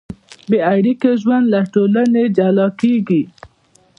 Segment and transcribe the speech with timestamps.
[0.49, 3.23] بېاړیکو ژوند له ټولنې جلا کېږي.